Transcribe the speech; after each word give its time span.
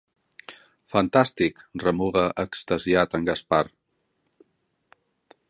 Fantàstic 0.93 1.61
—remuga 1.83 2.25
extasiat 2.45 3.15
en 3.21 3.29
Gaspar. 3.29 3.63